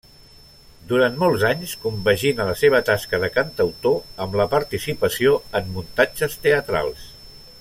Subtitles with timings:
[0.91, 7.07] Durant molts anys compagina la seva tasca de cantautor amb la participació en muntatges teatrals.